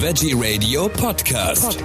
[0.00, 1.82] Veggie Radio Podcast.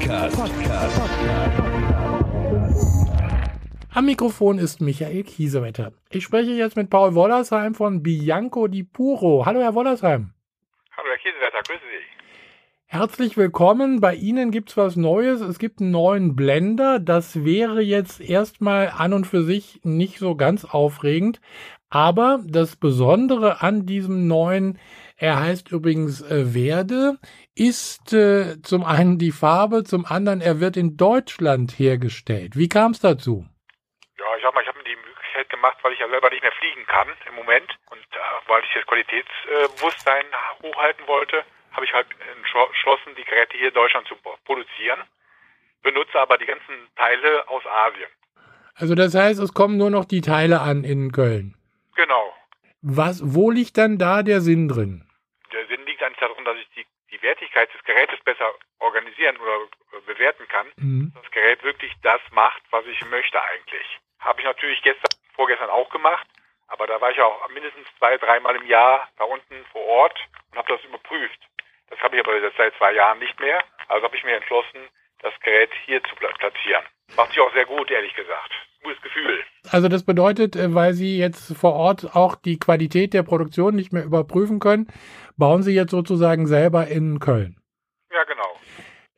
[3.92, 5.94] Am Mikrofon ist Michael Kiesewetter.
[6.12, 9.48] Ich spreche jetzt mit Paul Wollersheim von Bianco di Puro.
[9.48, 10.32] Hallo, Herr Wollersheim.
[10.96, 12.04] Hallo, Herr Kiesewetter, grüße Sie.
[12.94, 14.02] Herzlich willkommen.
[14.02, 15.42] Bei Ihnen gibt's was Neues.
[15.42, 17.00] Es gibt einen neuen Blender.
[17.00, 21.42] Das wäre jetzt erstmal an und für sich nicht so ganz aufregend.
[21.90, 24.78] Aber das Besondere an diesem neuen,
[25.18, 27.18] er heißt übrigens äh, Werde,
[27.56, 32.56] ist äh, zum einen die Farbe, zum anderen er wird in Deutschland hergestellt.
[32.56, 33.44] Wie kam es dazu?
[34.20, 36.44] Ja, ich sag mal, ich habe mir die Möglichkeit gemacht, weil ich ja selber nicht
[36.44, 40.26] mehr fliegen kann im Moment und äh, weil ich das Qualitätsbewusstsein
[40.62, 41.44] hochhalten wollte,
[41.74, 45.02] habe ich halt entschlossen, die Geräte hier in Deutschland zu produzieren,
[45.82, 48.10] benutze aber die ganzen Teile aus Asien.
[48.76, 51.56] Also das heißt, es kommen nur noch die Teile an in Köln.
[51.96, 52.34] Genau.
[52.82, 55.08] Was, wo liegt dann da der Sinn drin?
[55.52, 59.56] Der Sinn liegt eigentlich darin, dass ich die, die Wertigkeit des Gerätes besser organisieren oder
[59.98, 60.68] äh, bewerten kann.
[60.78, 61.14] Mhm.
[61.16, 64.00] Das Gerät wirklich das macht, was ich möchte eigentlich.
[64.20, 66.28] Habe ich natürlich gestern, vorgestern auch gemacht,
[66.68, 70.20] aber da war ich auch mindestens zwei, dreimal im Jahr da unten vor Ort
[70.52, 71.40] und habe das überprüft.
[71.90, 73.64] Das habe ich aber seit zwei Jahren nicht mehr.
[73.88, 74.80] Also habe ich mir entschlossen,
[75.22, 76.84] das Gerät hier zu platzieren.
[77.16, 78.52] Macht sich auch sehr gut, ehrlich gesagt.
[78.84, 79.40] Gutes Gefühl.
[79.72, 83.94] Also das bedeutet, äh, weil Sie jetzt vor Ort auch die Qualität der Produktion nicht
[83.94, 84.88] mehr überprüfen können,
[85.38, 87.58] bauen Sie jetzt sozusagen selber in Köln.
[88.12, 88.60] Ja, genau.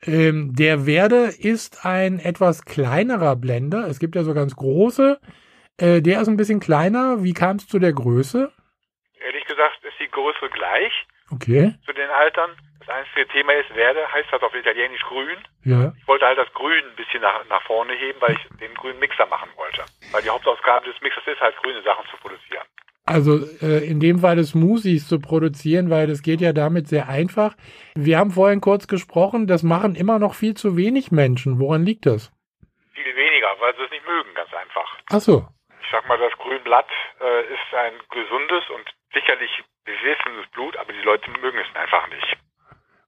[0.02, 3.88] Ähm, der Werde ist ein etwas kleinerer Blender.
[3.88, 5.20] Es gibt ja so ganz große.
[5.78, 7.24] Äh, der ist ein bisschen kleiner.
[7.24, 8.52] Wie kam es zu der Größe?
[9.20, 10.92] Ehrlich gesagt ist die Größe gleich
[11.32, 11.74] Okay.
[11.84, 12.50] zu den Altern.
[12.80, 15.38] Das einzige Thema ist Werde, heißt das auf Italienisch grün.
[15.64, 15.92] Ja.
[15.98, 19.00] Ich wollte halt das Grün ein bisschen nach, nach vorne heben, weil ich den grünen
[19.00, 19.82] Mixer machen wollte.
[20.12, 22.64] Weil die Hauptausgabe des Mixers ist halt, grüne Sachen zu produzieren.
[23.06, 27.54] Also äh, in dem Fall Smoothies zu produzieren, weil das geht ja damit sehr einfach.
[27.94, 31.60] Wir haben vorhin kurz gesprochen, das machen immer noch viel zu wenig Menschen.
[31.60, 32.32] Woran liegt das?
[32.94, 34.98] Viel weniger, weil sie es nicht mögen, ganz einfach.
[35.10, 35.46] Ach so.
[35.82, 36.88] Ich sag mal, das Grünblatt
[37.20, 38.84] äh, ist ein gesundes und
[39.14, 39.50] sicherlich
[39.86, 42.36] befessendes Blut, aber die Leute mögen es einfach nicht.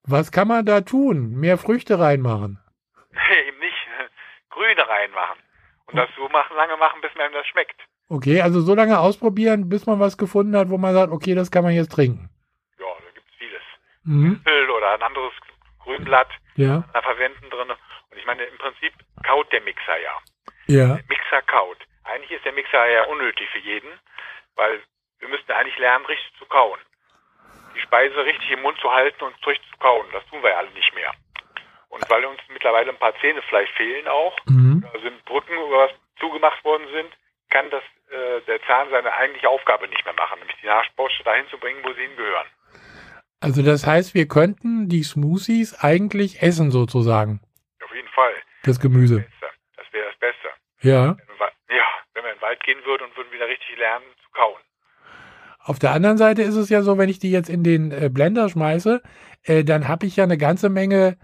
[0.04, 1.32] Was kann man da tun?
[1.38, 2.58] Mehr Früchte reinmachen.
[3.46, 3.76] Eben nicht
[4.50, 5.38] Grüne reinmachen.
[5.86, 7.80] Und das so machen, lange machen, bis einem das schmeckt.
[8.08, 11.50] Okay, also so lange ausprobieren, bis man was gefunden hat, wo man sagt, okay, das
[11.50, 12.30] kann man jetzt trinken.
[12.78, 13.62] Ja, da gibt's vieles.
[14.04, 14.40] Mhm.
[14.76, 15.32] Oder ein anderes
[15.84, 16.84] Grünblatt Ja.
[16.94, 17.70] da verwenden drin.
[17.70, 18.92] Und ich meine, im Prinzip
[19.24, 20.12] kaut der Mixer ja.
[20.66, 20.86] Ja.
[20.96, 21.78] Der Mixer kaut.
[22.04, 23.90] Eigentlich ist der Mixer ja unnötig für jeden,
[24.56, 24.80] weil
[25.20, 26.78] wir müssten eigentlich lernen, richtig zu kauen.
[27.74, 30.06] Die Speise richtig im Mund zu halten und richtig zu kauen.
[30.12, 31.12] Das tun wir ja alle nicht mehr.
[31.88, 34.84] Und weil uns mittlerweile ein paar Zähne vielleicht fehlen auch, Mhm.
[34.92, 37.10] da sind Brücken oder was zugemacht worden sind,
[37.50, 41.46] kann das äh, der Zahn seine eigentliche Aufgabe nicht mehr machen, nämlich die Nachspausche dahin
[41.48, 42.46] zu bringen, wo sie hingehören.
[43.40, 47.40] Also das heißt, wir könnten die Smoothies eigentlich essen sozusagen.
[47.84, 48.34] Auf jeden Fall.
[48.64, 49.24] Das Gemüse.
[49.76, 50.48] Das wäre das Beste.
[50.80, 51.16] Ja.
[51.70, 54.60] Ja, wenn wir in den Wald gehen würden und würden wieder richtig lernen zu kauen.
[55.68, 58.08] Auf der anderen Seite ist es ja so, wenn ich die jetzt in den äh,
[58.08, 59.02] Blender schmeiße,
[59.44, 61.18] äh, dann habe ich ja eine ganze Menge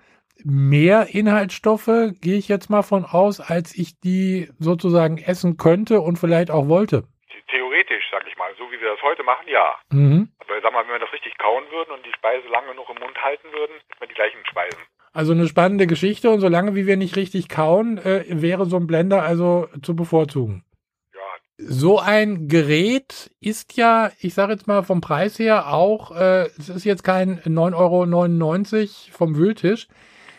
[0.44, 6.19] mehr Inhaltsstoffe, gehe ich jetzt mal von aus, als ich die sozusagen essen könnte und
[6.19, 7.04] vielleicht auch wollte.
[7.49, 9.77] Theoretisch, sag ich mal, so wie wir das heute machen, ja.
[9.91, 10.28] Mhm.
[10.41, 13.00] Aber sag mal, wenn wir das richtig kauen würden und die Speise lange genug im
[13.00, 14.81] Mund halten würden, hätten wir die gleichen Speisen.
[15.15, 18.87] Also eine spannende Geschichte und solange wie wir nicht richtig kauen, äh, wäre so ein
[18.87, 20.63] Blender also zu bevorzugen.
[21.56, 26.69] So ein Gerät ist ja, ich sage jetzt mal vom Preis her auch, äh, es
[26.69, 29.87] ist jetzt kein 9,99 Euro vom Wühltisch.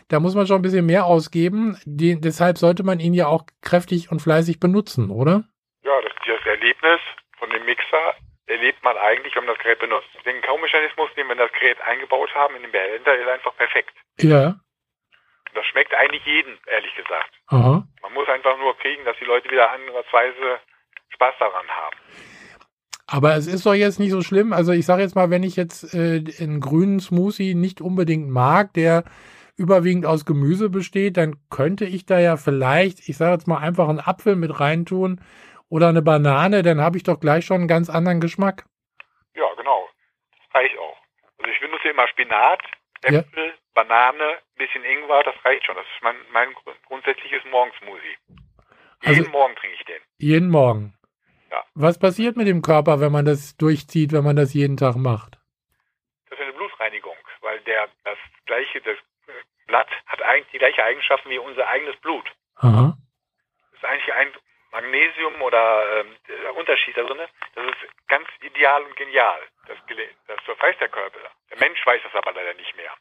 [0.09, 1.79] Da muss man schon ein bisschen mehr ausgeben.
[1.85, 5.45] Die, deshalb sollte man ihn ja auch kräftig und fleißig benutzen, oder?
[5.85, 6.99] ja das, das Erlebnis
[7.37, 8.15] von dem Mixer
[8.47, 10.09] erlebt man eigentlich, wenn man das Gerät benutzt.
[10.25, 13.93] Den Kaumechanismus, den wir in das Gerät eingebaut haben, in den Behälter, ist einfach perfekt.
[14.19, 14.55] Ja.
[15.53, 17.31] Das schmeckt eigentlich jeden, ehrlich gesagt.
[17.47, 17.87] Aha.
[18.01, 20.59] Man muss einfach nur kriegen, dass die Leute wieder ansatzweise
[21.15, 21.95] Spaß daran haben.
[23.07, 24.51] Aber es ist doch jetzt nicht so schlimm.
[24.53, 28.73] Also ich sage jetzt mal, wenn ich jetzt äh, einen grünen Smoothie nicht unbedingt mag,
[28.73, 29.03] der
[29.57, 33.87] überwiegend aus Gemüse besteht, dann könnte ich da ja vielleicht, ich sage jetzt mal, einfach
[33.89, 35.21] einen Apfel mit reintun
[35.69, 38.65] oder eine Banane, dann habe ich doch gleich schon einen ganz anderen Geschmack.
[39.35, 39.87] Ja, genau.
[40.31, 40.97] Das reicht auch.
[41.39, 42.59] Also ich benutze immer Spinat,
[43.07, 43.19] Ja.
[43.19, 45.75] Äpfel, Banane, ein bisschen Ingwer, das reicht schon.
[45.75, 48.17] Das ist mein, mein grund- grundsätzliches Morgensmoothie.
[49.03, 50.01] Jeden Also- Morgen trinke ich den.
[50.17, 50.93] Jeden Morgen.
[51.55, 51.63] Ja.
[51.73, 55.37] Was passiert mit dem Körper, wenn man das durchzieht, wenn man das jeden Tag macht?
[56.29, 58.97] Das ist eine Blutreinigung, weil der das gleiche, das
[59.27, 59.31] äh,
[59.67, 62.25] Blatt hat eigentlich die gleiche Eigenschaften wie unser eigenes Blut.
[62.57, 62.97] Aha.
[63.71, 64.27] Das ist eigentlich ein
[64.73, 67.19] Magnesium oder der Unterschied da drin.
[67.55, 69.39] Das ist ganz ideal und genial.
[69.67, 71.19] Das, das weiß der Körper.
[71.51, 72.91] Der Mensch weiß das aber leider nicht mehr.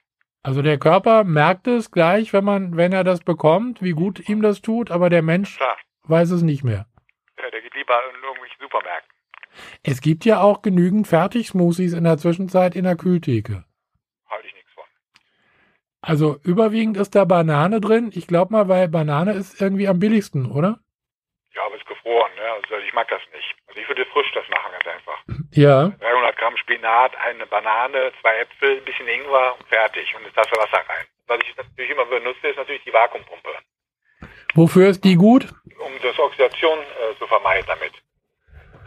[0.44, 4.42] Also der Körper merkt es gleich, wenn man, wenn er das bekommt, wie gut ihm
[4.42, 6.86] das tut, aber der Mensch Klar, weiß es nicht mehr.
[7.38, 9.14] äh, der geht lieber in irgendwelchen Supermärkten.
[9.82, 13.64] Es gibt ja auch genügend Fertigsmoothies in der Zwischenzeit in der Kühltheke.
[14.28, 14.84] Halte ich nichts von.
[16.00, 18.10] Also überwiegend ist da Banane drin.
[18.14, 20.80] Ich glaube mal, weil Banane ist irgendwie am billigsten, oder?
[21.54, 22.42] Ja, aber es ist gefroren, ne?
[22.50, 23.54] Also ich mag das nicht.
[23.68, 25.22] Also ich würde frisch das machen, ganz einfach.
[25.52, 25.88] Ja.
[26.00, 30.12] 300 Gramm Spinat, eine Banane, zwei Äpfel, ein bisschen Ingwer und fertig.
[30.16, 31.06] Und eine Tasse Wasser rein.
[31.28, 33.50] Was ich natürlich immer benutze, ist natürlich die Vakuumpumpe.
[34.54, 35.52] Wofür ist die gut?
[35.84, 37.92] Um das Oxidation äh, zu vermeiden damit.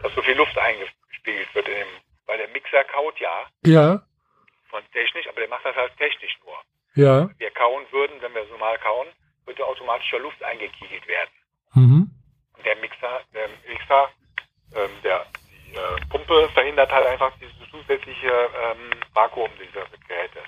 [0.02, 1.86] Dass so viel Luft eingespiegelt wird in dem,
[2.26, 4.02] weil der Mixer kaut ja Ja.
[4.70, 6.56] von technisch, aber der macht das halt technisch nur.
[6.94, 7.30] Ja.
[7.38, 9.08] Wir kauen würden, wenn wir normal kauen,
[9.46, 11.30] würde automatisch ja Luft eingekiegelt werden.
[11.74, 12.10] Mhm.
[12.56, 14.08] Und der Mixer, der Mixer,
[14.74, 15.26] ähm, der
[15.68, 20.40] die äh, Pumpe verhindert halt einfach dieses zusätzliche ähm, Vakuum dieser Geräte.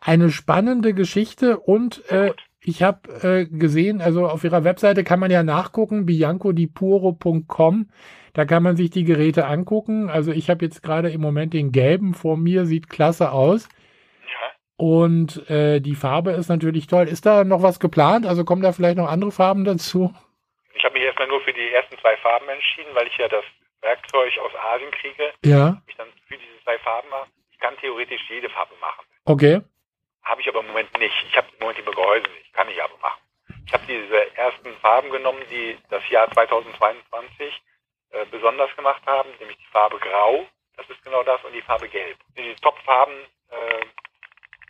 [0.00, 2.32] Eine spannende Geschichte und äh.
[2.62, 7.88] Ich habe äh, gesehen, also auf ihrer Webseite kann man ja nachgucken, biancodipuro.com.
[8.32, 10.08] Da kann man sich die Geräte angucken.
[10.10, 13.68] Also ich habe jetzt gerade im Moment den gelben vor mir, sieht klasse aus.
[14.24, 14.52] Ja.
[14.76, 17.08] Und äh, die Farbe ist natürlich toll.
[17.08, 18.26] Ist da noch was geplant?
[18.26, 20.14] Also kommen da vielleicht noch andere Farben dazu?
[20.74, 23.44] Ich habe mich erstmal nur für die ersten zwei Farben entschieden, weil ich ja das
[23.80, 25.32] Werkzeug aus Asien kriege.
[25.44, 25.82] Ja.
[25.86, 27.28] Ich dann für diese zwei Farben mache.
[27.52, 29.04] Ich kann theoretisch jede Farbe machen.
[29.24, 29.60] Okay.
[30.22, 31.14] Habe ich aber im Moment nicht.
[31.28, 32.49] Ich habe im Moment die Gehäuse nicht.
[32.60, 33.22] Kann ich aber machen.
[33.66, 37.62] Ich habe diese ersten Farben genommen, die das Jahr 2022
[38.10, 40.44] äh, besonders gemacht haben, nämlich die Farbe Grau,
[40.76, 42.18] das ist genau das, und die Farbe Gelb.
[42.36, 43.14] Die Top-Farben,
[43.48, 43.80] äh,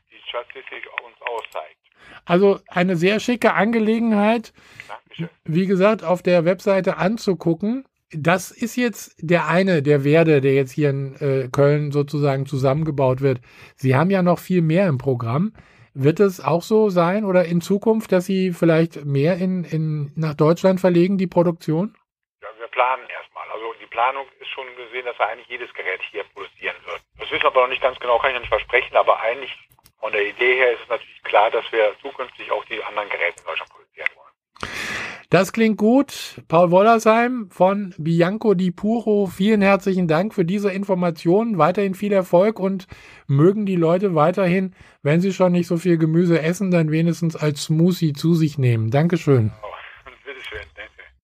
[0.09, 1.79] die Statistik uns auszeigt.
[2.27, 4.53] Also eine sehr schicke Angelegenheit.
[4.87, 5.29] Dankeschön.
[5.43, 7.89] wie gesagt, auf der Webseite anzugucken.
[8.13, 13.21] Das ist jetzt der eine, der Werde, der jetzt hier in äh, Köln sozusagen zusammengebaut
[13.21, 13.41] wird.
[13.75, 15.55] Sie haben ja noch viel mehr im Programm.
[16.02, 20.32] Wird es auch so sein oder in Zukunft, dass Sie vielleicht mehr in, in, nach
[20.32, 21.94] Deutschland verlegen, die Produktion?
[22.41, 23.44] Ja, wir planen erstmal.
[23.52, 27.02] Also die Planung ist schon gesehen, dass wir eigentlich jedes Gerät hier produzieren würden.
[27.19, 29.55] Das wissen wir aber noch nicht ganz genau, kann ich nicht versprechen, aber eigentlich
[30.00, 33.37] von der Idee her ist es natürlich klar, dass wir zukünftig auch die anderen Geräte
[33.37, 33.80] in Deutschland produzieren.
[35.31, 36.43] Das klingt gut.
[36.49, 41.56] Paul Wollersheim von Bianco di Puro, vielen herzlichen Dank für diese Informationen.
[41.56, 42.88] Weiterhin viel Erfolg und
[43.29, 44.75] mögen die Leute weiterhin,
[45.05, 48.91] wenn sie schon nicht so viel Gemüse essen, dann wenigstens als Smoothie zu sich nehmen.
[48.91, 49.53] Dankeschön.
[49.62, 49.69] Oh,
[50.27, 50.67] bitteschön.